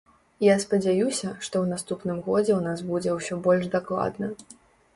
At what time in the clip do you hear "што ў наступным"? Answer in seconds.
1.47-2.17